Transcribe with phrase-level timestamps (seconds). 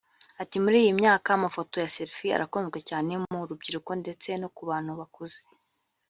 [0.41, 4.91] Ati’’ Muri iyi myaka amafoto ya selfie arakunzwe cyane mu rubyiruko ndetse no ku bantu
[4.99, 5.39] bakuze